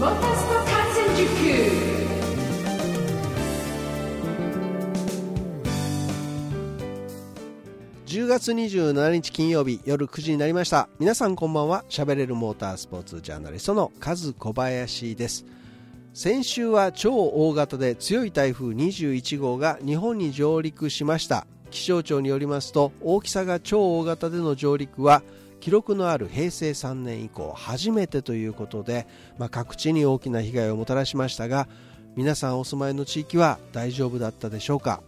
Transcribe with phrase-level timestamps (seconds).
[0.00, 1.28] モータースポ観戦塾
[8.06, 10.88] 10月27日金曜日夜9時になりました。
[10.98, 11.84] 皆さんこんばんは。
[11.90, 15.44] 喋れるモータースポーツジャーナリストのカズ小林です。
[16.14, 21.46] 先週は超大型で強い台風21号が日本に上陸しました。
[21.70, 25.22] 気象庁によりますと大きさが超大型での上陸は
[25.60, 29.06] 記録のある平成3年以降初めてということで、
[29.38, 31.68] まあ、各地に大きな被害をもたらしましたが
[32.16, 35.02] 皆さんお住まいの地域は大丈夫だったでしょうか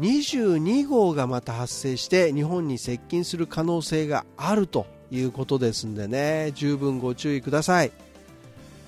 [0.00, 6.52] ？22号がまた発生して日本に接近する可能性があるということですんでね。
[6.54, 7.92] 十分ご注意ください。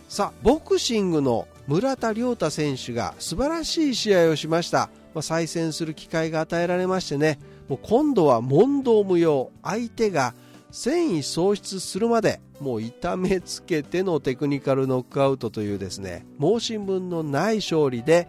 [0.09, 7.39] さあボクシングの村田亮太選手が素晴らしい試合をしました、まあ、再戦する機会が与えられましてね。
[7.69, 9.51] もう今度は問答無用。
[9.63, 10.35] 相手が
[10.71, 18.29] 繊維喪失するまでもう痛めつけてのテクニカルノックアウトというですね申し分のない勝利で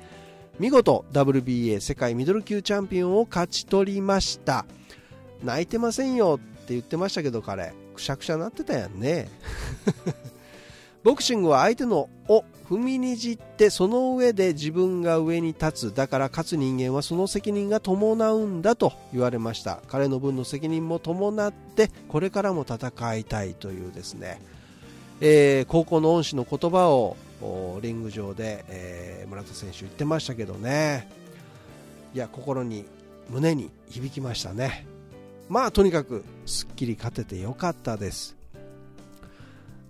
[0.60, 4.66] 見事 WBA 世界ミドル級チャンピオンを勝ち取りました。
[5.42, 9.30] 泣いてませんよって言ってましたけど彼くしゃくしゃなってたやんね。
[11.04, 15.94] ボクシングは相手のを踏みにじってその上で自分が上に立つ。
[15.94, 19.80] だから勝つ人間はその責任が伴うんだと言われました。
[19.88, 24.40] 彼の分の責任も伴ってこれからも戦いたいというですね、
[25.20, 27.18] えー、高校の恩師の言葉を
[27.82, 31.10] リング上で、えー、村田選手言ってましたけどね。
[32.14, 32.86] いや心に
[33.30, 34.86] 胸に響きましたね。
[35.48, 38.39] まあとにかくすっきり勝ててよかったです。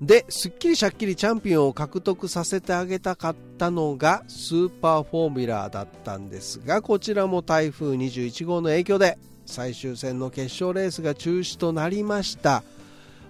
[0.01, 12.63] で、すっきりしゃっきりチャンピオンを獲得させてあげたかったのがスーパーフォーミュラーだったんですが、こちらも台風21号の影響で最終戦の決勝レースが中止となりました。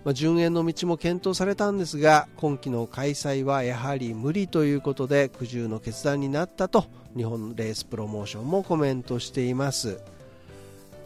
[0.03, 6.85] まあ、順延の道も検討されたんですが今季の開催はやはり無理ということで苦渋の決断になったと
[7.17, 10.01] 日本レースプロモーションもコメントしています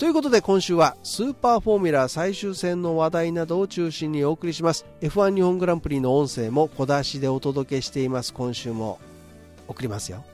[0.03, 4.86] ということで今週はスーパーフォーミュラー最終戦の話題などを中心にお送りします。
[5.00, 9.00] F1 日本グランプリの音声も小出しでお届けしています今週も
[9.66, 10.25] 送りますよ。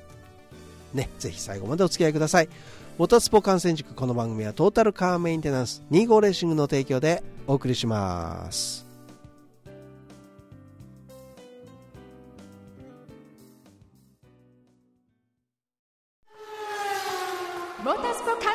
[0.91, 2.50] ねぜひ最後までお付き合いください。
[2.97, 8.89] モタスポ観戦塾この番組はトータルカーメンテナンス2号レーシングの提供でお送りします。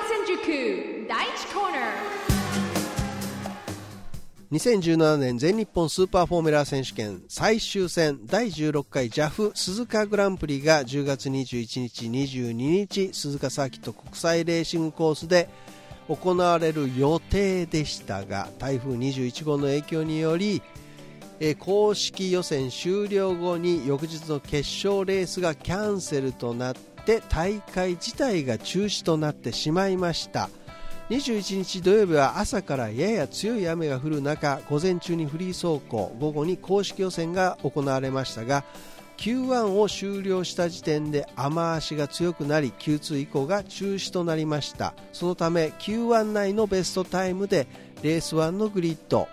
[0.06, 2.14] 戦塾第1コーナー。
[4.52, 15.48] 2017年全日本スーパーフォーミュラー選手権最終戦第16回 JAF 鈴鹿グランプリが10月21日22日鈴鹿サーキット国際レーシングコースで
[16.08, 20.62] 行われる予定でしたが台風21号の影響により
[21.40, 30.50] え公式予選終了後に翌日の決勝レースがキャンセルとなって大会自体が中止となってしまいました。
[31.10, 38.64] 21日土曜日は朝からやや強い雨が降る中午前中にフリー走行午後に公式予選が行われましたが
[39.18, 44.94] Q1 を終了した時点で雨足が強くなり Q2 以降が中止となりました。
[45.12, 47.66] そのため Q1 内のベストタイムで
[48.02, 49.28] レース1のグリッド。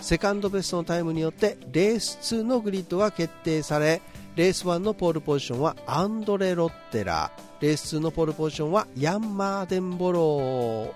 [0.00, 4.02] セカンドベストのタイムによってレース2のグリッドが決定され
[4.36, 7.30] レース1のポールポジションはアンドレ・ロッテラ。
[7.62, 10.20] レース2のポールポジションはヤン・マーデンボロ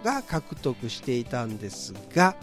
[0.03, 2.35] ーが獲得していたんですが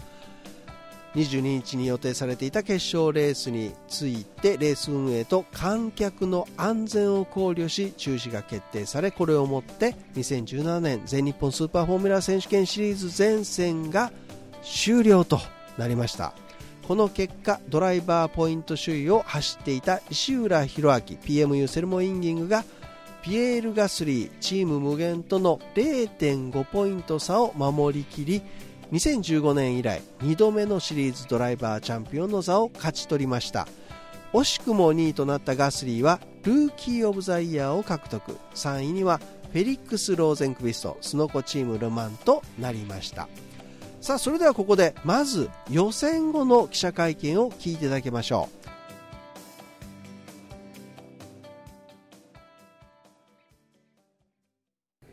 [1.14, 14.10] 22日に予定されていた決勝レースについてレース運営と観客の安全を考慮し中止が決定されこれをもって2017年全日本スーパーフォーミュラ選手権シリーズ全戦が
[14.62, 15.38] 終了と
[15.76, 16.43] なりました。
[16.86, 22.64] この結果ドライバーポイント首位を走っていた石浦弘明 PMU セルモインギングが
[23.22, 28.42] ピエール・ガスリーチーム無限との0.5ポイント差を守りきり
[28.92, 33.66] 2015年以来2度目のシリーズドライバーチャンピオンの座を勝ち取りました。
[34.34, 38.36] 惜しくも2位となったガスリーはルーキー・オブ・ザ・イヤーを獲得。
[38.54, 39.20] 3位には
[39.52, 43.26] フェリックス・ローゼンクビストスノコチームルマンとなりました。
[44.04, 48.50] さあそれではここでまず予選後の記者会見を聞いていただきましょ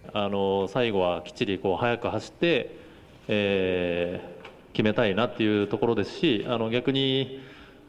[0.03, 2.75] うあの最後はきっちりこう速く走って、
[3.29, 7.39] えー、決めたいなっていうところですしあの逆に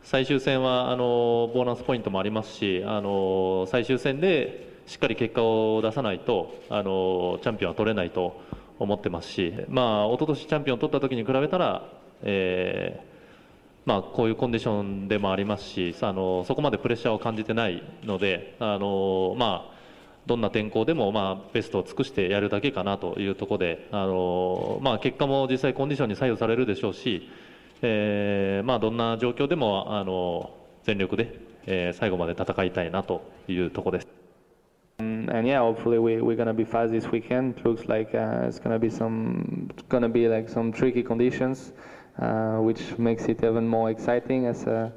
[0.04, 8.61] 最終戦はあのボーナスポイントもありますしあの最終戦でしっかり結果を出さないとあのチャンピオンは取れないと。
[8.82, 11.88] 思ってますし、まあ一昨年チャンピオンを取った時に比べたら、
[12.22, 13.12] えー
[13.84, 19.74] まあ、こういうコンディションでもありますしあのそこまでプレッシャーを感じてないのであの、まあ、
[20.26, 27.28] どんな天候でも、まあ、ベストを尽くしてやるだけかなというところであの、まあ、結果も実際コンディションに左右されるでしょうし、
[27.82, 30.50] えーまあ、どんな状況でもあの
[30.84, 34.21] 全力で、えー、最後まで戦いたいなというところです。
[35.32, 37.64] And yeah, hopefully we, we're gonna be fast this weekend.
[37.64, 41.72] Looks like uh, it's gonna be some gonna be like some tricky conditions,
[42.18, 44.90] uh, which makes it even more exciting as uh,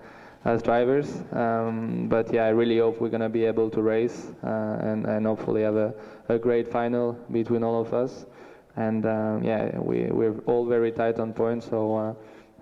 [0.44, 1.24] as drivers.
[1.32, 5.26] Um, but yeah, I really hope we're gonna be able to race uh, and and
[5.26, 5.94] hopefully have a,
[6.28, 8.26] a great final between all of us.
[8.76, 11.96] And um, yeah, we we're all very tight on points, so.
[11.96, 12.14] Uh,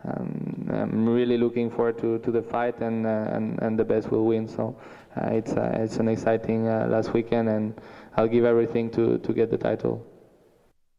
[0.05, 4.11] um, I'm really looking forward to, to the fight and, uh, and and the best
[4.11, 4.49] will win.
[4.49, 4.75] So
[5.15, 7.73] it's uh, it's an exciting uh, last weekend, and
[8.15, 10.01] I'll give everything to to get the title.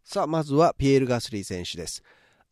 [0.05, 2.03] さあ、まずはピエール・ガスリー選手です。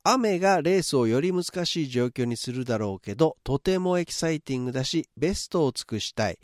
[0.04, 6.38] 雨がレースをより難しい状況にするだろうけど、とてもエキサイティングだし、ベストを尽くしたい。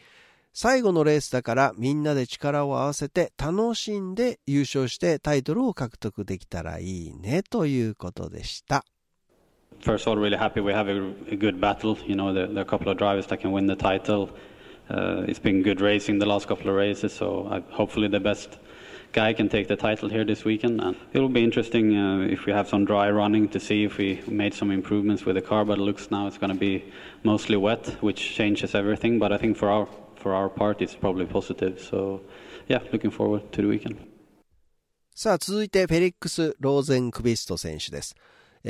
[0.52, 8.84] 最後のレースだからみんなで力を合わせて楽しんで優勝してタイトルを獲得できたらいいねということでした。
[9.80, 10.96] First of all, really happy we have a,
[11.32, 11.96] a good battle.
[12.04, 14.30] You know, there, there are a couple of drivers that can win the title.
[14.89, 18.57] Uh, it's been good racing the last couple of races, so I, hopefully the best
[19.13, 20.81] guy can take the title here this weekend.
[20.81, 23.97] And it will be interesting uh, if we have some dry running to see if
[23.97, 25.63] we made some improvements with the car.
[25.63, 26.83] But it looks now it's going to be
[27.23, 29.19] mostly wet, which changes everything.
[29.19, 31.79] But I think for our for our part, it's probably positive.
[31.79, 32.21] So,
[32.67, 33.97] yeah, looking forward to the weekend.
[35.15, 38.15] さあ続いてフェリックス・ローゼンクビスト選手です。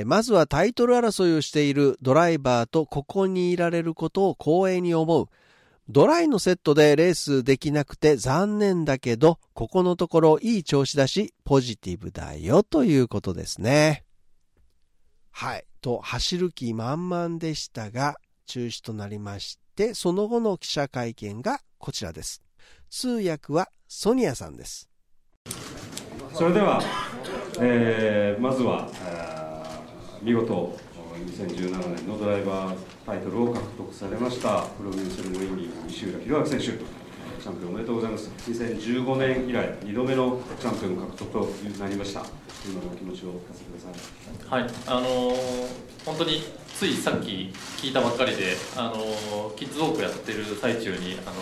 [0.05, 5.29] まずはタイトル争いをしているドライバーとここにいられることを光栄に思う。
[5.90, 14.04] ドライのセットでレースできなくて残念だけど、ここのところいい調子だし、ポジティブだよということですね。
[15.30, 15.64] はい。
[15.80, 22.42] と、走る気満々でしたが、中止となりまして、その後の記者会見がこちらです。
[22.90, 24.90] 通訳はソニアさんです。
[26.34, 26.82] それでは、
[27.60, 28.90] えー、まずは、
[30.20, 30.76] 見事
[31.26, 32.76] 2017年のドライバー
[33.06, 34.62] タイトルを獲得されました。
[34.62, 36.98] プロミューセルモインリ西浦弘明選手。
[37.40, 38.30] チャンピオンおめでとうございます。
[38.48, 41.48] 2015年以来2度目のチャンピオン獲得と
[41.78, 42.24] なりました。
[42.66, 43.80] 今のお気持ちを聞かせてくだ
[44.48, 44.62] さい？
[44.62, 44.70] はい。
[44.86, 45.36] あのー、
[46.04, 46.42] 本当に
[46.74, 51.36] ついさっき聞いたばっかりで、あのー、キッズウォークやってる最中に、あの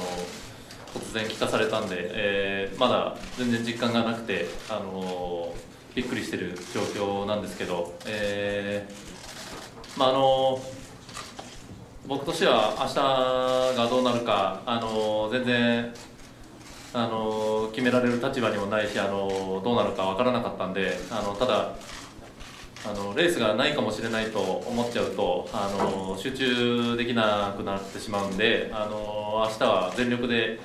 [0.95, 5.55] ー、突然聞かされたんで、えー、まだ全然実感がなくて、あの
[5.95, 8.93] びっくりしてる状況なんですけど、えー、
[9.97, 10.61] まああの
[12.07, 12.95] 僕としては明日
[13.77, 15.93] がどうなるかあの全然
[16.93, 21.75] あの決められる立場にもないしあのどうなるか分からなかったんであのただ
[22.85, 30.61] あのレースがないかもしれないと思っちゃうとあの集中できなくなってしまうんであの明日は全力で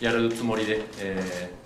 [0.00, 1.60] やるつもりで、えー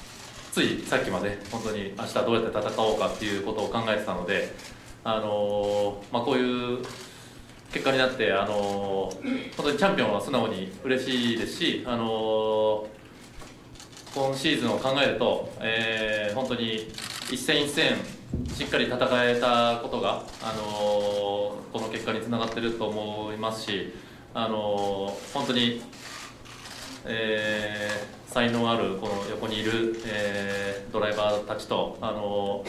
[0.55, 4.55] ついさっきまで本当に明日どうやって戦おうかっていうことを考えてたので、
[5.05, 6.79] あのまあ、こういう
[7.71, 9.13] 結果になって、あの
[9.57, 12.87] 本当にチャンピオンは素直に嬉しいですし、あの
[14.15, 16.91] 今シーズンを考えると、えー、本当に
[17.31, 17.97] 一戦一戦
[18.55, 20.63] しっかり戦えたことが、あの
[21.73, 23.93] この結果につながっていると思いますし、
[24.33, 25.83] あの本当に、
[27.05, 32.65] えー才能あるこの横にいる、えー、ドライバーたちと、あの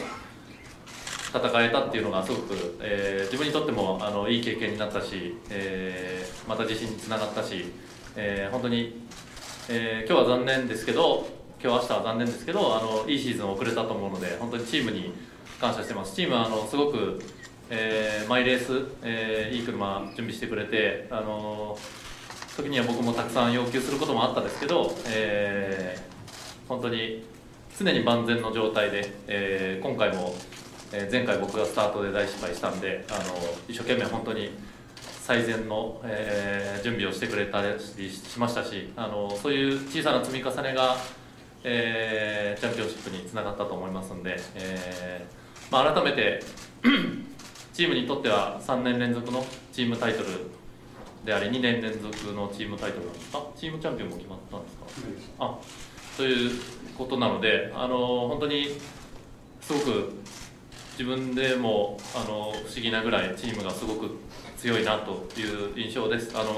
[1.38, 7.72] 戦えたっていうのがすごく、えー、自分にとってもあのいい経験になったし、えー、また自信につながったし、
[8.16, 9.02] えー、本当に、
[9.68, 11.28] え今日は残念ですけど
[11.62, 15.12] 今日明日は残念ですけどあのいいシーズンを送れたと思うので本当にチームに
[15.60, 16.14] 感謝してます。
[16.14, 17.20] チームはあのすごく、
[17.70, 21.78] えーマイレース、えいい車準備してくれてあの
[22.56, 27.24] 時には僕もたくさん要求することもあったですけど、えー、本当に
[27.78, 30.34] 常に万全の状態で、えー、今回も、
[30.98, 33.36] えー、前回僕がスタートで大失敗したんであの
[33.68, 34.50] 一生懸命本当に
[35.20, 37.78] 最善の、えー、準備をしてくれたり
[38.10, 40.96] しましたしあのそういう小さな積み重ねが、
[41.64, 46.40] えー、チャンピオンシップにつながったと思いますんで、えーまあ、改めて
[47.74, 50.28] チームにとっては3年連続のチームタイトル
[51.26, 53.42] であれ2年連続のチームタイトルなんですか？
[53.54, 55.58] チームチャンピオンも決まったんですか、あ
[56.16, 56.50] という
[56.96, 58.68] ことなのであの本当に
[59.60, 60.12] すごく
[60.98, 64.16] 自分でもあの不思議なぐらいチームがすごく
[64.56, 66.32] 強いなという印象です。
[66.34, 66.56] あの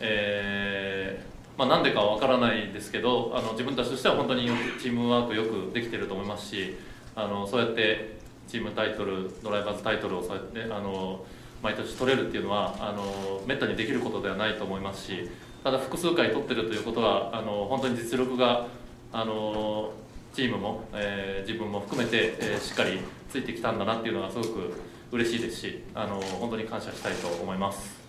[0.00, 4.48] えーまあ、なんでかわからないですけどあの自分たちとしては本当に
[4.80, 6.76] チームワークよくできてると思いますし
[7.14, 8.16] あのそうやって
[8.48, 11.24] チームタイトルドライバーズタイトルをさ、ね、あの
[11.62, 15.30] 毎年取れるっていうのはあのめったにできることではないと思いますし
[15.62, 18.66] ただ複数回取ってるということはあの本当に実力が
[19.12, 19.92] あの
[20.34, 24.72] チームも、えー、自分も含めて、えー、しっかりついてきたんだなっていうのはすごく
[25.12, 28.00] 嬉しいですしあの本当に感謝したいと思います。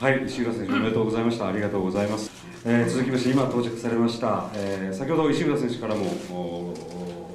[0.00, 1.48] はい石浦選手おめでとうございました。
[1.48, 2.30] ありがとうございます、
[2.64, 6.06] えー、続きまして今到着されました、えー、先ほど石浦選手からも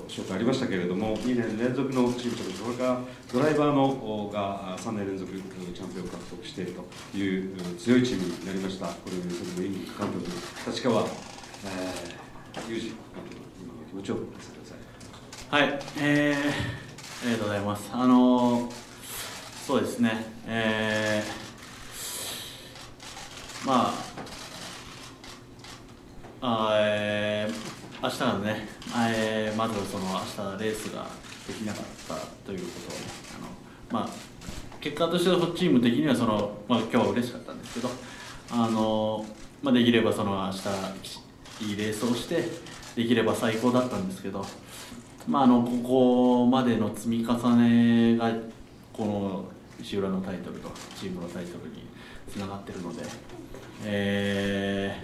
[0.10, 3.00] 紹介ありましたけれども2年連続のチームチャンピオンそれから
[3.32, 6.74] ドライバーのが3年連続チャンピオンを獲得している
[7.12, 8.88] という強いチームになりました。
[8.88, 10.26] これをそれの演技監督
[10.68, 12.92] 立川、えー、裕二監
[13.30, 13.45] 督。
[13.96, 14.68] 今の気持ちを聞かせてくだ
[15.50, 15.62] さい。
[15.62, 17.90] はいえー、ありがとうございます。
[17.94, 18.70] あの
[19.66, 20.26] そうですね。
[20.46, 23.94] えー、ま
[26.42, 28.68] ああえー明日のね、
[29.10, 31.08] えー、まずその明日レースが
[31.48, 32.14] できなかった
[32.46, 32.96] ということ
[33.92, 34.10] あの、まあ、
[34.80, 37.90] 結果としてはチーム的にはその、まあ、今日は嬉しかったんですけど
[38.52, 39.26] あの、
[39.64, 42.44] まあ、できればその明日いいレースをして
[42.96, 44.46] できれば最高だったんですけど、
[45.28, 48.32] まあ、あのここまでの積み重ねが
[48.94, 49.46] この
[49.82, 51.84] 石浦のタイトルとチームのタイトルに
[52.32, 53.04] つながってるので、
[53.84, 54.98] え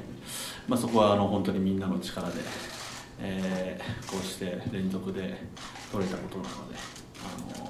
[0.68, 2.82] ーまあ、そこはあの本当にみんなの力で。
[3.24, 5.38] えー、こうして連続で
[5.92, 6.76] 取れたことなので
[7.24, 7.70] あの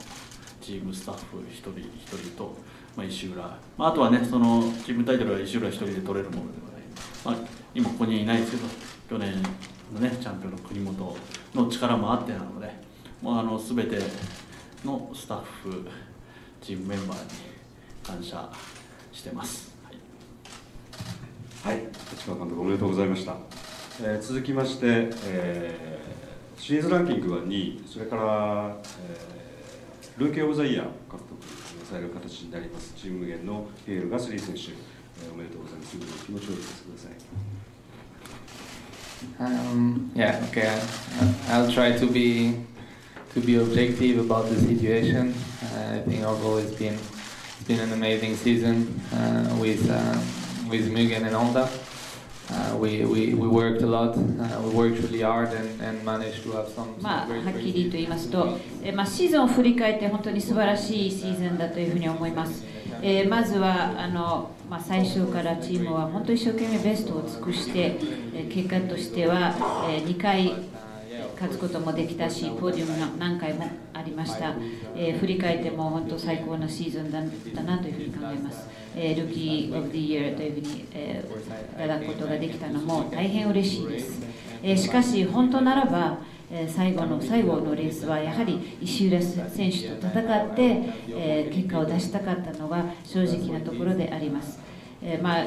[0.62, 2.56] チームスタッフ一人一人と、
[2.96, 3.42] まあ、石浦、
[3.78, 6.58] まあ、あとはねそのチームタイトルは石浦一人で取れるもので
[7.26, 8.64] はない、まあ、今ここにはいないですけど
[9.12, 9.34] 去年
[9.94, 11.18] のねチャンピオンの国本
[11.54, 12.74] の力もあってなので
[13.22, 14.00] もうあの全て
[14.86, 15.86] のスタッフ
[16.62, 17.30] チームメンバーに
[18.02, 18.50] 感謝
[19.12, 19.76] してます。
[21.62, 23.36] はい、立川監督おめでとうございました。
[24.02, 27.84] えー、続きまして、えー、シリーズランキングは2位。
[27.86, 28.78] それから、
[29.10, 32.94] えー、ルーケー・オブ・ザ・イヤー獲得される形になります。
[32.96, 35.98] チームゲンのピエール・ガスリー選手、えー、おめでとうございます。
[35.98, 37.51] 気持ちを聞かせてください
[39.40, 40.82] Um, yeah, okay.
[41.48, 42.56] I'll try to be
[43.34, 45.34] to be objective about the situation.
[45.64, 50.20] Uh, I think overall it's been it's been an amazing season uh, with uh,
[50.70, 51.70] with Mugen and Honda.
[52.52, 56.44] Uh, we, we, we worked a lot, uh, we worked really hard and, and managed
[56.44, 62.66] to have some, まあ、はっきりと言いますと、えまあ、シーズンを振り返って本当に素晴らしいシーズンだというふうに思います。
[63.02, 67.98] えー、まずはあの、まあ、最初からチームは本当に一生懸命ベストを尽くして、
[68.34, 69.56] えー、結果としては、
[69.90, 70.54] えー、2回
[71.36, 74.54] 勝つこともできたし、 podium が何回もありました、
[74.96, 77.24] えー、振り返っても本当最高なシーズンだっ
[77.56, 78.68] たなというふうに考えます。
[78.96, 81.24] えー、 Rookie of the Year というふうに、え、
[81.76, 84.22] いただくことができたのも大変嬉しいです。
[84.62, 86.20] え、しかし、本当ならば、
[86.68, 94.60] 最後の最後のレースはやはり石浦選手と戦って、え結果を出したかったのが正直なところであります。
[95.02, 95.46] えまあ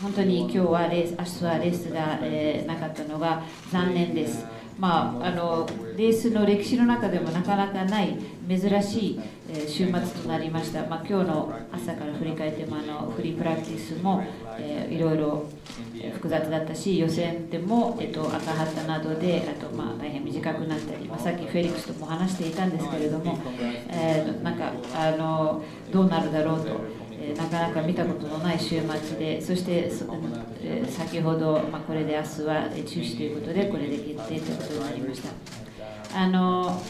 [0.00, 4.46] 本当に今日はレース明日はレースが、えなかったのが残念です。
[4.80, 5.68] まあ、あの
[5.98, 8.16] レースの歴史の中でもなかなかない
[8.48, 9.20] 珍しい、
[9.50, 14.24] え週末となりました、まあ、今日の朝から振り返ってもあのフリープラクティスも、
[14.58, 15.44] えー、いろいろ
[16.14, 23.38] 複雑だったし予選でも、えっと、赤旗などであと、まあ、大変短くなったり、まあ、さっきフェリックスとも話していたんですけれども、
[23.90, 27.00] えー、なんかあのどうなるだろうと。
[27.22, 29.90] えなかなか見たことのない週末でそして、
[30.88, 35.30] 先ほど、まあ、これで明日は中止ということでこれで決定ということになりました。
[36.12, 36.82] あの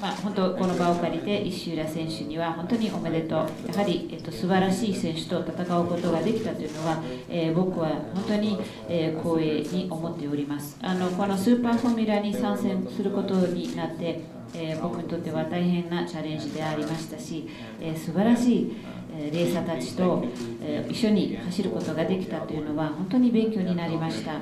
[0.00, 3.38] まあ、本当この場を借りて石浦選手には本当におめでとう。
[3.68, 8.58] やはり、えっと、素晴らしい選手と戦うことができたというのは、えー、僕は本当に、
[8.88, 10.78] えー、光栄に思っております。
[10.82, 14.20] あのこのスーパーフォーミュラに参戦することになって
[14.54, 17.48] えー、僕にとっては大変なチャレンジでありましたし、
[17.80, 18.76] えー、素晴らしい、
[19.12, 20.24] えレーサーたちと、
[20.62, 24.40] えー、一緒に走ることができたというのは本当に勉強になりました、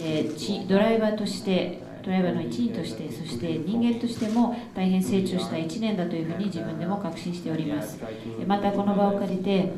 [0.00, 7.98] えー、ドライバーとしてドライバーの一員としてそして人間としても大変成長した1年だというふうに自分でも確信しております。
[8.46, 9.72] またこの場を借りて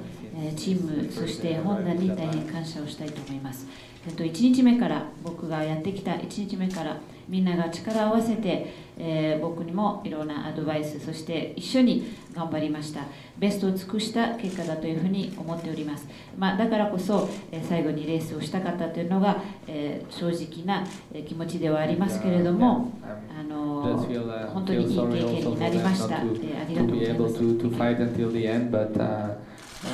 [0.52, 3.66] チームそして本田に大変感謝をしたいと思います。
[4.06, 13.00] 1日目から僕がやってきた1日目からみんなが力を合わせて、えー、僕にもいろんなアドバイスそして一緒に頑張りました。
[13.38, 16.06] ベストを尽くした結果だというふうに思っております、
[16.38, 20.86] まあ、だからこそ、えー、最後にレースをしたかったというのが、えー、正直な
[21.26, 22.92] 気持ちではありますけれども
[23.36, 24.06] あの
[24.52, 27.34] 本当にいい経験になりました、えー、ありがとうございます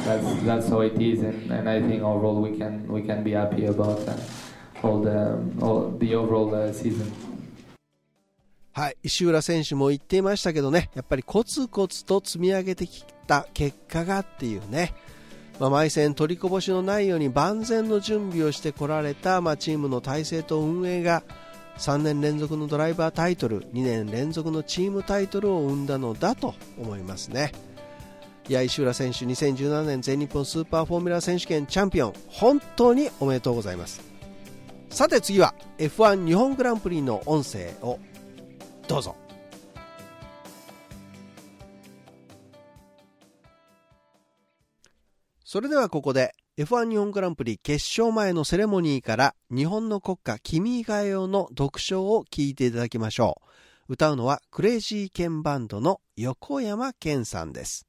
[0.04, 3.32] that's that's how it is, and, and I think overall we can we can be
[3.32, 4.16] happy about uh,
[4.82, 7.12] all the all the overall uh, season.
[8.72, 14.94] はい、石浦選手も言っていましたけどね、やっぱりコツコツと積み上げてきた結果がっていうね、
[15.58, 21.22] まあ、毎戦取りこぼしのないように万全の準備をしてこられた、まあ、チームの体制と運営が
[21.76, 27.52] 3年連続のドライバータイトル2年連続のチームタイトルを生んだのだと思いますね
[28.50, 34.02] いや石浦選手2017年全日本スーパーフォーミュラ選手権チャンピオン本当におめでとうございます
[34.88, 38.00] さて次は F1 日本グランプリの音声を
[38.88, 39.14] どうぞ
[45.44, 53.40] それではここで F1 日本グランプリ決勝前のセレモニーから日本の国歌君が代の読書を聞いていただきましょ
[53.88, 53.92] う。
[53.92, 57.86] 歌うのはクレイジーケンバンドの横山健さんです。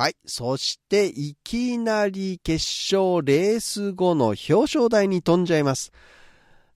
[0.00, 0.16] はい。
[0.24, 5.92] そして、いきなり決勝レース後の表彰台に飛んじゃいます。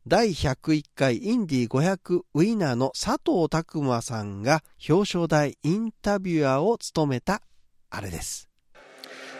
[0.06, 7.40] 第101回インディ500ウィナーの佐藤拓馬さんが表彰台インタビュアーを務めた
[7.88, 8.46] あれです。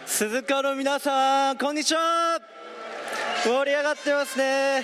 [0.07, 2.39] 鈴鹿の皆さん、こんにちは
[3.43, 4.83] 盛り上がってますね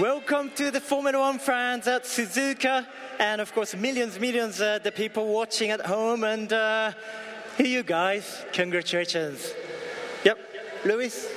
[0.00, 2.86] Welcome to the Formula One fans at Suzuka
[3.18, 6.92] and of course millions, millions uh, the people watching at home and uh,
[7.60, 9.52] here you guys, congratulations.
[10.24, 10.38] Yep,
[10.84, 11.28] Luis.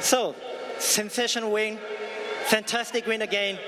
[0.00, 0.34] So,
[0.78, 1.78] sensational win
[2.48, 3.58] Fantastic win again.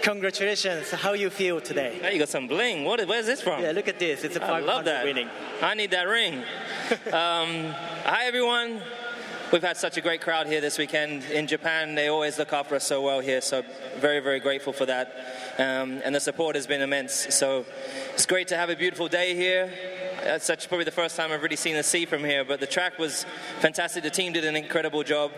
[0.00, 0.90] Congratulations.
[0.92, 1.98] How you feel today?
[2.00, 2.86] Now you got some bling.
[2.86, 3.62] What, where's this from?
[3.62, 4.24] Yeah, look at this.
[4.24, 5.04] It's a 500 I love that.
[5.04, 5.28] winning.
[5.60, 6.36] I need that ring.
[7.12, 8.80] um, hi, everyone.
[9.52, 11.24] We've had such a great crowd here this weekend.
[11.24, 13.62] In Japan, they always look after us so well here, so
[13.98, 15.12] very, very grateful for that.
[15.58, 17.34] Um, and the support has been immense.
[17.34, 17.66] So
[18.14, 19.70] it's great to have a beautiful day here.
[20.22, 22.66] That's such probably the first time I've really seen the sea from here, but the
[22.66, 23.24] track was
[23.60, 24.02] fantastic.
[24.02, 25.32] The team did an incredible job.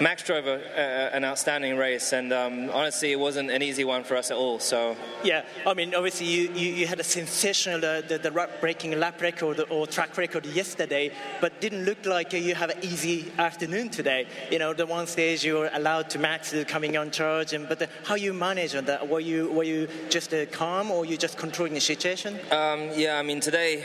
[0.00, 4.04] Max drove a, uh, an outstanding race, and um, honestly, it wasn't an easy one
[4.04, 4.60] for us at all.
[4.60, 8.98] So yeah, I mean, obviously, you, you, you had a sensational uh, the, the breaking
[9.00, 11.10] lap record or track record yesterday,
[11.40, 14.26] but didn't look like you have an easy afternoon today.
[14.52, 17.80] You know, the one stage you were allowed to Max coming on charge, and but
[17.80, 19.08] the, how you manage on that?
[19.08, 22.38] Were you were you just uh, calm, or you just controlling the situation?
[22.52, 23.84] Um, yeah, I mean, today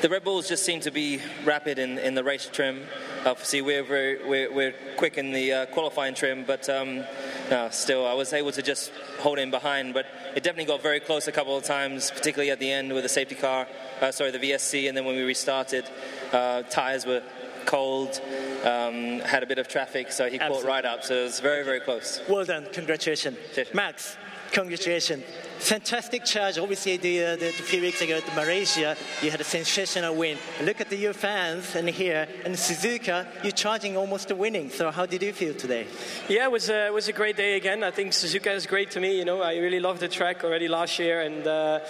[0.00, 2.82] the Red Bulls just seem to be rapid in, in the race trim.
[3.26, 7.04] Obviously, we're very, we're, we're quick in the uh, qualifying trim, but um,
[7.50, 9.94] no, still, I was able to just hold in behind.
[9.94, 10.06] But
[10.36, 13.08] it definitely got very close a couple of times, particularly at the end with the
[13.08, 13.66] safety car,
[14.00, 15.84] uh, sorry, the VSC, and then when we restarted,
[16.32, 17.22] uh, tires were
[17.66, 18.20] cold,
[18.64, 20.62] um, had a bit of traffic, so he Absolutely.
[20.62, 21.02] caught right up.
[21.02, 22.20] So it was very, very close.
[22.28, 23.74] Well done, congratulations, Cheers.
[23.74, 24.16] Max.
[24.52, 25.24] Congratulations
[25.58, 26.58] fantastic charge.
[26.58, 30.38] Obviously, the, uh, the, the, few weeks ago at Malaysia, you had a sensational win.
[30.62, 34.70] Look at the, your fans and here and Suzuka, you're charging almost a winning.
[34.70, 35.86] So how did you feel today?
[36.28, 37.82] Yeah, it was a, it was a great day again.
[37.82, 39.18] I think Suzuka is great to me.
[39.18, 41.80] You know, I really loved the track already last year, and uh,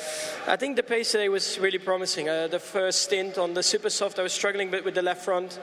[0.47, 2.29] I think the pace today was really promising.
[2.29, 5.03] Uh, the first stint on the super soft, I was struggling a bit with the
[5.03, 5.61] left front,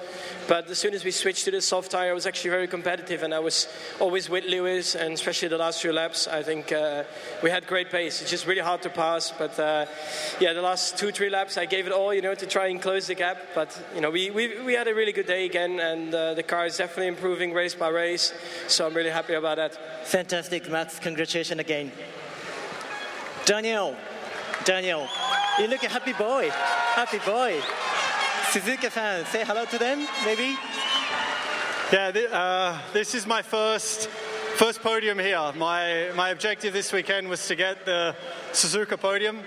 [0.48, 3.24] but as soon as we switched to the soft tire, I was actually very competitive,
[3.24, 3.68] and I was
[4.00, 7.04] always with Lewis, and especially the last few laps, I think uh,
[7.42, 8.22] we had great pace.
[8.22, 9.32] It's just really hard to pass.
[9.32, 9.86] But uh,
[10.42, 12.82] yeah, the last two, three laps, I gave it all, you know, to try and
[12.82, 13.38] close the gap.
[13.56, 16.44] But you know, we we, we had a really good day again, and uh, the
[16.44, 18.34] car is definitely improving race by race.
[18.68, 19.74] So I'm really happy about that.
[20.08, 21.00] Fantastic, Matt.
[21.02, 21.92] Congratulations again.
[23.46, 23.96] Daniel,
[24.66, 25.08] Daniel,
[25.60, 26.50] you look a happy boy.
[27.02, 27.62] Happy boy.
[28.52, 30.58] Suzuka fans, say hello to them, maybe.
[31.94, 34.10] Yeah, th- uh, this is my first
[34.56, 35.52] First podium here.
[35.58, 38.16] My, my objective this weekend was to get the
[38.54, 39.42] Suzuka podium,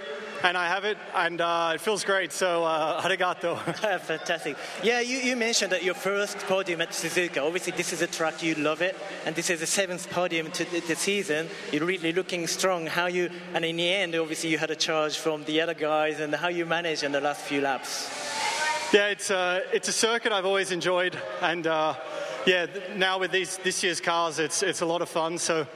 [0.44, 2.30] and I have it, and uh, it feels great.
[2.30, 3.56] So, uh, arigato.
[4.00, 4.58] Fantastic.
[4.82, 7.38] Yeah, you, you mentioned that your first podium at Suzuka.
[7.38, 10.70] Obviously, this is a track you love it, and this is the seventh podium to
[10.70, 11.48] the, the season.
[11.72, 12.84] You're really looking strong.
[12.84, 16.20] How you, and in the end, obviously, you had a charge from the other guys,
[16.20, 18.10] and how you managed in the last few laps.
[18.92, 21.66] Yeah, it's a, uh, it's a circuit I've always enjoyed, and.
[21.66, 21.94] Uh,
[22.46, 25.38] yeah, now with these this year's cars, it's it's a lot of fun.
[25.38, 25.66] So,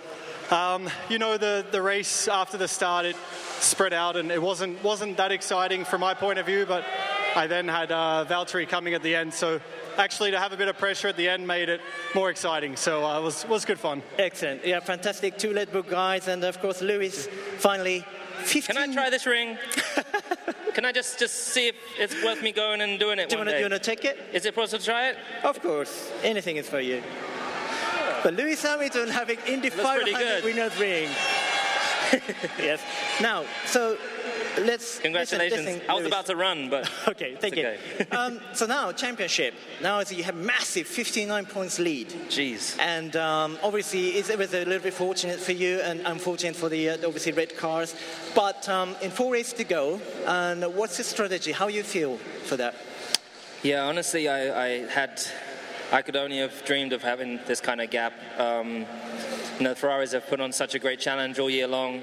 [0.51, 3.16] um, you know, the the race after the start, it
[3.61, 6.64] spread out, and it wasn't wasn't that exciting from my point of view.
[6.66, 6.85] But
[7.37, 9.61] I then had uh, Valtteri coming at the end, so
[9.98, 11.81] actually to have a bit of pressure at the end made it
[12.14, 12.77] more exciting.
[12.77, 14.03] So uh, it was was good fun.
[14.18, 15.38] Excellent, yeah, fantastic.
[15.38, 18.05] Two Red Bull guys, and of course Lewis finally
[18.44, 18.75] 15...
[18.75, 19.59] Can I try this ring?
[20.75, 23.45] Can I just, just see if it's worth me going and doing it do you
[23.45, 23.51] day?
[23.53, 24.19] Do you want to take it?
[24.33, 25.17] Is it possible to try it?
[25.45, 26.11] Of course.
[26.23, 27.03] Anything is for you.
[28.23, 31.09] But Lewis Hamilton having Indy 500 winner's ring.
[32.59, 32.81] yes.
[33.21, 33.99] Now, so
[34.59, 35.61] let's Congratulations.
[35.61, 36.12] Listen, listen, I was Lewis.
[36.12, 37.77] about to run, but okay, thank you.
[38.17, 39.55] um, so now championship.
[39.81, 42.09] Now you have massive 59 points lead.
[42.29, 42.79] Jeez.
[42.79, 46.91] And um, obviously it was a little bit fortunate for you and unfortunate for the
[46.91, 47.95] uh, obviously red cars.
[48.35, 51.53] But um, in four races to go, and what's the strategy?
[51.53, 52.75] How you feel for that?
[53.62, 55.23] Yeah, honestly, I, I had,
[55.93, 58.12] I could only have dreamed of having this kind of gap.
[58.38, 58.87] Um,
[59.59, 62.03] you know, Ferraris have put on such a great challenge all year long.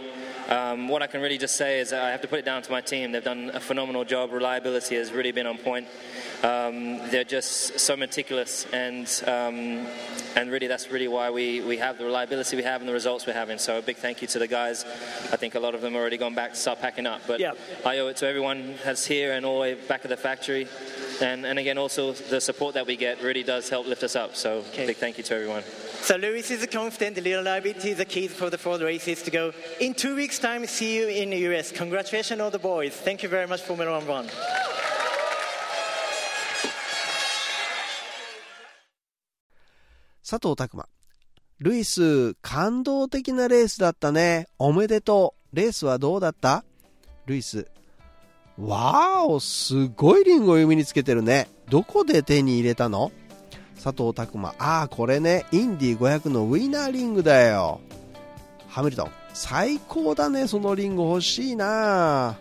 [0.49, 2.71] Um, what I can really just say is I have to put it down to
[2.71, 3.11] my team.
[3.11, 4.31] They've done a phenomenal job.
[4.31, 5.87] Reliability has really been on point.
[6.41, 9.85] Um, they're just so meticulous, and um,
[10.35, 13.27] and really that's really why we, we have the reliability we have and the results
[13.27, 13.59] we're having.
[13.59, 14.85] So a big thank you to the guys.
[15.31, 17.39] I think a lot of them have already gone back to start packing up, but
[17.39, 17.51] Yeah.
[17.85, 20.67] I owe it to everyone that's here and all the way back at the factory.
[21.21, 24.35] And, and again, also the support that we get really does help lift us up.
[24.35, 25.63] So big thank you to everyone.
[26.01, 29.53] So Lewis is confident, the reliability is the key for the four races to go.
[29.79, 31.71] In two weeks' time, see you in the US.
[31.71, 32.95] Congratulations, all the boys.
[32.95, 34.29] Thank you very much, Formula One One.
[40.29, 40.87] 佐藤拓磨
[41.57, 46.63] ルイス感動的なレースだったねおめでとうレースはどうだった
[47.25, 47.67] ルイス
[48.59, 51.47] わーおすごいリンゴを指につけてるね。
[51.69, 53.11] どこで手に入れたの？
[53.81, 57.79] 佐藤拓磨ああこれねインディ500のウィナーリングだよ。
[58.67, 59.11] ハミルトン。
[59.33, 62.37] 最高だねそのリンゴ欲しいな。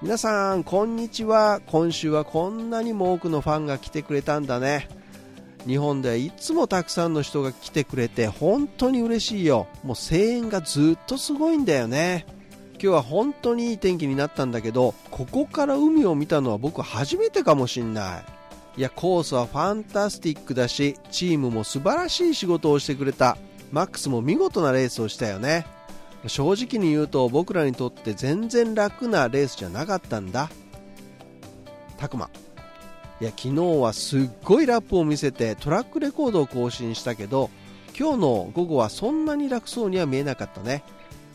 [0.00, 1.60] 皆さんこんにちは。
[1.66, 4.88] 今週はこんなにも多くのファンが来てくれたんだね。
[5.66, 9.66] 日本ではいつもたくさんの人が来てくれて本当に嬉しいよ。
[9.84, 12.24] もう声援がずっとすごいんだよね。
[12.82, 18.24] 今日は本当にいい天気になったんだけどここから海を見たのは僕初めてかもしんない。
[18.78, 23.36] いやコースはファンタスティックだしチームも素晴らしい仕事をしてくれた。
[23.70, 25.66] マックスも見事なレースをしたよね。
[26.26, 30.48] 正直に言うと僕らにとって全然楽なレースじゃなかったんだ。
[31.98, 32.30] たくま。
[33.20, 37.50] いや昨日はすっごいラップを見せてトラックレコードを更新したけど
[37.98, 40.82] 今日の午後はそんなに楽そうには見えなかったね。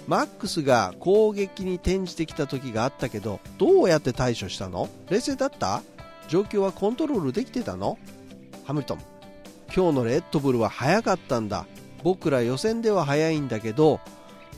[0.07, 4.87] マックスが攻撃に転じてきた時があったけどどうやって対処したの？
[5.09, 5.81] 冷静だった？
[6.27, 7.97] 状況はコントロールできてたの？
[8.63, 8.99] ハミルトン。
[9.75, 11.65] 今日のレッドブルは速かったんだ。
[12.03, 13.99] 僕ら予選では速いんだけど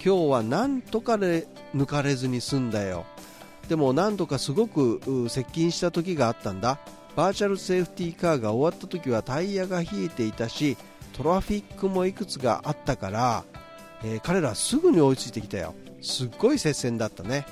[0.03, 3.05] 今日はなんとかで抜かれずに済んだよ。
[3.69, 6.79] でも何度かすごく接近した時があったんだ。
[7.15, 10.77] バーチャルセーフティーカーが終わった時はタイヤが冷えていたし
[11.13, 13.43] トラフィックもいくつがあったから、
[14.03, 15.73] えー彼らすぐに追いついてきたよ。
[16.01, 17.45] すっごい接戦だったね。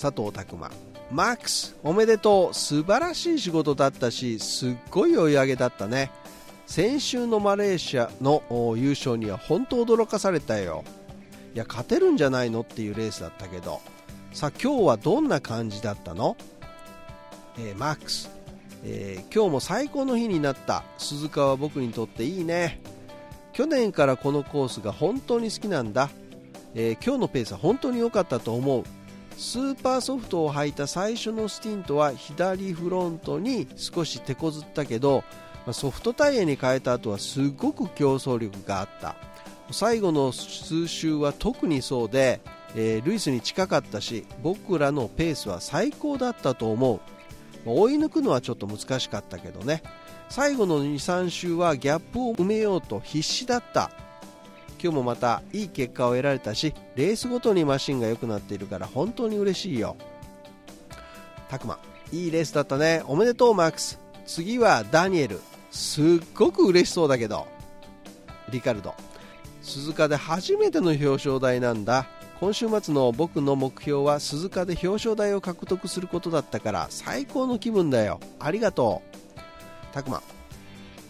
[0.00, 0.70] 佐藤拓磨。
[1.12, 2.54] マックスおめでとう。
[2.54, 6.10] 素晴らしい仕事だったしすっごい追い上げだったね。
[6.66, 8.42] 先週のマレーシアの
[8.76, 10.84] 優勝には本当驚かされたよ。
[11.54, 13.80] いや勝てるんじゃないのっていうレースだったけど。
[14.32, 16.36] さあ今日はどんな感じだったの？
[17.58, 18.30] えーマックス、
[18.84, 20.84] えー今日も最高の日になった。
[20.98, 22.80] 鈴鹿は僕にとっていいね。
[23.60, 26.08] 去年からこのコースが本当に好きなんだ、
[26.74, 28.84] えー今日のペースは本当に良かったと思う。
[29.36, 35.24] スーパーソフトを履いた最初のスティントは左フロントに少し手こずったけど
[35.72, 39.14] ソフトタイヤに変えた後はすごく競争力があった。
[39.70, 42.40] 最後の数周は特にそうで、
[42.74, 47.00] えールイスに近かったし僕らのペースは最高だったと思う。
[47.66, 49.82] 追い抜くのはちょっと難しかったけどね。
[50.30, 53.90] 最後の23周はギャップを埋めようと必死だった。
[54.80, 59.96] 今日もまたいい結果を得られたしレースごとにマシンが良くなっているから本当に嬉しいよ。
[61.50, 61.80] たくま
[62.12, 63.02] いいレースだったね。
[63.06, 63.98] おめでとうマックス。
[64.24, 65.40] 次はダニエル。
[65.72, 67.48] すっごく嬉しそうだけど。
[68.50, 68.94] リカルド。
[69.62, 72.06] 鈴鹿で初めての表彰台なんだ。
[72.38, 78.20] 今週末の僕の目標は鈴鹿で表彰台を獲得することだったから最高の気分だよ。
[78.38, 79.19] ありがとう。
[79.92, 80.22] たくま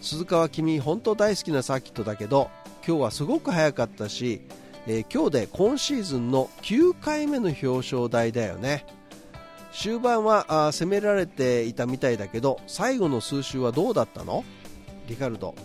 [0.01, 2.49] 鈴鹿は君本当大好きなサーキットだけど
[2.85, 4.41] 今日はすごく早かったし、
[4.87, 8.85] えー今日で今シーズンの9回目の表彰台だよね。
[9.71, 14.43] 終盤はあ攻められていたみたいだけど最後の数周はどうだったの？
[15.07, 15.55] リカルド。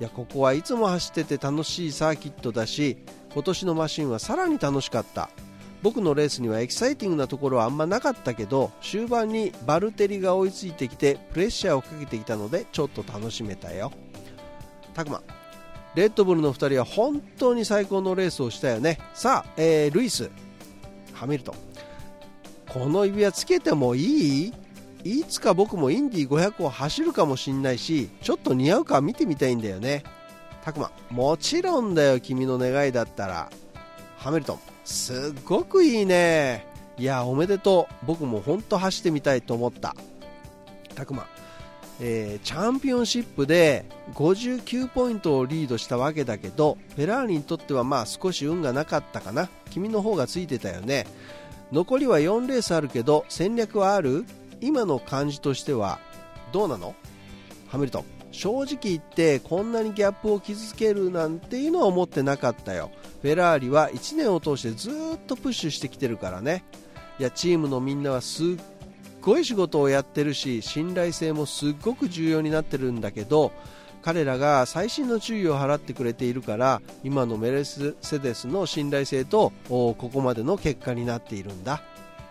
[0.00, 2.96] いやここはいつも走ってて楽しいサーキットだし
[3.34, 5.28] 今年のマシンはさらに楽しかった。
[5.82, 13.92] 僕のレースにはエキサイティングなところはあんまなかったけど終盤にバルテリが追いついてきてプレッシャーをかけてきたのでちょっと楽しめたよ。
[14.94, 15.22] たくま
[15.94, 18.98] レッドブルの2人は本当に最高のレースをしたよね。
[19.12, 20.30] さあ、えールイス
[21.12, 21.54] ハミルトン。
[22.72, 24.52] この指輪つけてもいい？
[25.04, 30.04] いつか僕もインディ500を走るかもしんないしちょっと似合うか見てみたいんだよね。
[30.64, 33.50] たくまもちろんだよ君の願いだったら。
[34.16, 34.71] ハミルトン。
[34.84, 36.66] すっごくいいね。
[36.98, 38.06] いやおめでとう。
[38.06, 39.94] 僕も本当走ってみたいと思った。
[40.94, 41.26] たくま
[42.00, 49.48] えー、チャンピオンシップで59ポイントをリードしたわけだけどフェラーリにとってはまあ少し運がなかったかな。
[49.70, 51.06] 君の方がついてたよね。
[51.70, 54.24] 残りは4レースあるけど戦略はある？
[54.60, 56.00] 今の感じとしては
[56.50, 56.94] どうなの？
[57.68, 58.04] ハミルトン。
[58.32, 62.90] 正直言ってこんなにギャップを傷つけるなんていうのは思ってなかったよ。
[63.22, 64.92] フェラーリは1年を通してずっ
[65.26, 66.64] とプッシュしてきてるからね。
[67.20, 68.46] いやチームのみんなはすっ
[69.20, 73.52] ごい仕事をやってるし信頼性もすっごく重要になってるんだけど
[74.02, 81.82] 彼らが細心の注意を払ってくれているから今のメルセデスの信頼性とここまでの結果になっているんだ。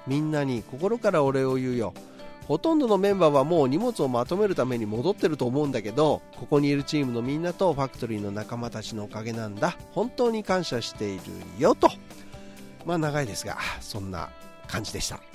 [0.08, 1.94] みんなに心からお礼を言うよ。
[2.52, 9.78] ほとんどのメンバーはもう荷物をまとめるために戻ってると思うんだけどここにいるチームのみんなとファクトリーの仲間たちのおかげなんだ。
[9.94, 11.22] 本当に感謝している
[11.58, 11.90] よと。
[12.86, 14.28] まあ長いですがそんな
[14.68, 15.31] 感じでした。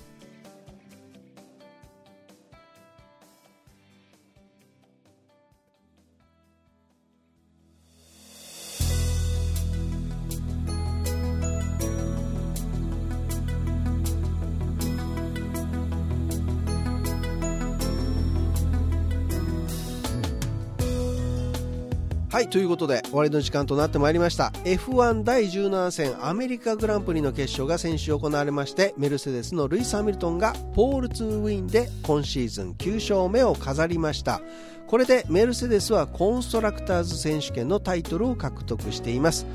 [22.36, 24.52] はいということで終わりの時間となってまいりました。
[24.64, 34.42] F1 第17戦アメリカグランプリの決勝が先週行われましてメルセデスのルイス・ハミルトンがポール2ウィンで今シーズン9勝目を飾りました。
[34.86, 39.46] これでメルセデスはコンストラクターズ選手権のタイトルを獲得しています。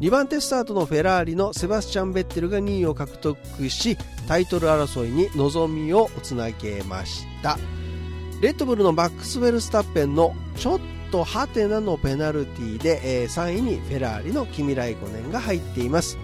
[0.00, 3.96] 2番手スタートのフェラーリのセバスチャン・ベッテルが2位を獲得し
[4.28, 7.56] タイトル争いに望みをつなげました。
[8.42, 10.80] レッドブルのマックスウェルスタッペンのちょっ
[11.12, 16.18] とハテナのペナルティで、えー、3位にフェラーリのキミライコネンが入っています。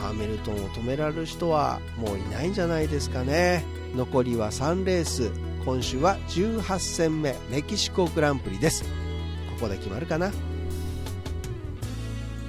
[0.00, 3.64] ハミルトンを止められる人はもういないんじゃないですかね。
[3.96, 5.32] 残りは3レース。
[5.64, 7.34] 今週は18戦目。
[7.50, 8.84] メキシコグランプリです。
[8.84, 10.30] ここで決まるかな。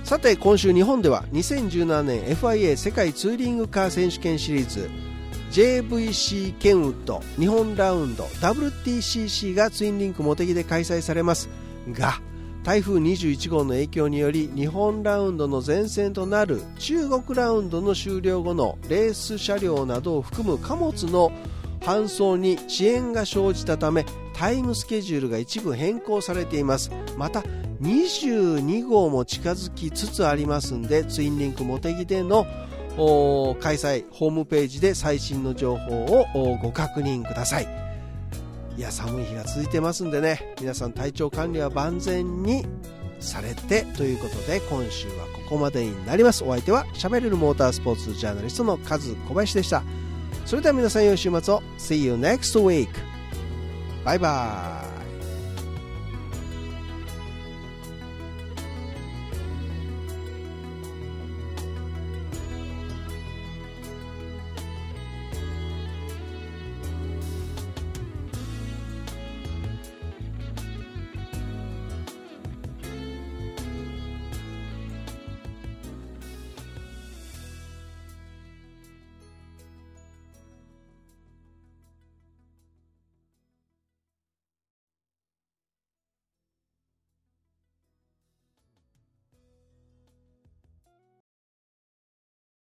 [0.03, 4.91] さて今週日本では2017年 FIA 世界ツーリングカー選手権シリーズ。
[5.51, 11.49] JVC ケンウッド日本ラウンド WTCC がツインリンク茂木で開催されます。
[11.93, 12.21] が
[12.63, 21.31] 台風21号の影響により日本ラウンドの前線となる中国ラウンドの終了後のレース車両などを含む貨物の
[21.79, 26.91] 搬送に遅延が生じたためタイムスケジュールが一部変更されています。
[27.17, 27.43] また
[27.81, 32.45] 22号も近づきつつありますんでツインリンク茂木での
[33.61, 37.88] 開催ホームページで最新の情報をご確認ください。
[38.79, 40.55] いや寒い日が続いてますんでね。
[40.61, 42.65] 皆さん体調管理は万全に
[43.19, 46.45] されてということで今週はここまでになります。
[46.45, 49.83] お相手はしゃべれるモータースポーツジャーナリストのカズ小林でした。
[50.45, 51.61] それでは皆さん良い週末を。
[51.77, 52.87] See you next week
[54.05, 54.88] バイバイ。